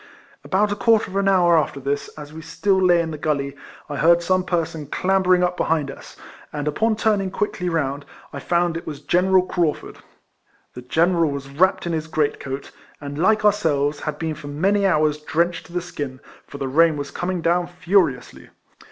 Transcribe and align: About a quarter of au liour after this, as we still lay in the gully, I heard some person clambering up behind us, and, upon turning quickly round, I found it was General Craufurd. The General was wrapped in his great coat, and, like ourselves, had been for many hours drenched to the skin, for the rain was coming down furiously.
About 0.43 0.71
a 0.71 0.75
quarter 0.75 1.11
of 1.11 1.15
au 1.15 1.19
liour 1.21 1.55
after 1.61 1.79
this, 1.79 2.07
as 2.17 2.33
we 2.33 2.41
still 2.41 2.81
lay 2.83 3.01
in 3.03 3.11
the 3.11 3.19
gully, 3.19 3.55
I 3.87 3.97
heard 3.97 4.23
some 4.23 4.43
person 4.43 4.87
clambering 4.87 5.43
up 5.43 5.55
behind 5.55 5.91
us, 5.91 6.17
and, 6.51 6.67
upon 6.67 6.95
turning 6.95 7.29
quickly 7.29 7.69
round, 7.69 8.05
I 8.33 8.39
found 8.39 8.75
it 8.77 8.87
was 8.87 8.99
General 9.01 9.43
Craufurd. 9.45 9.97
The 10.73 10.81
General 10.81 11.29
was 11.29 11.51
wrapped 11.51 11.85
in 11.85 11.93
his 11.93 12.07
great 12.07 12.39
coat, 12.39 12.71
and, 12.99 13.19
like 13.19 13.45
ourselves, 13.45 13.99
had 13.99 14.17
been 14.17 14.33
for 14.33 14.47
many 14.47 14.87
hours 14.87 15.19
drenched 15.19 15.67
to 15.67 15.73
the 15.73 15.81
skin, 15.81 16.19
for 16.47 16.57
the 16.57 16.67
rain 16.67 16.97
was 16.97 17.11
coming 17.11 17.39
down 17.41 17.67
furiously. 17.67 18.49